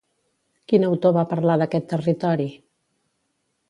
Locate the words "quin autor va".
0.71-1.27